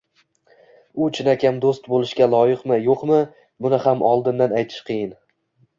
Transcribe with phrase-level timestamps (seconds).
[1.03, 3.21] U chinakam do‘st bo‘lishga loyiqmi-yo‘qmi–
[3.69, 5.19] buni ham oldindan aytish qiyin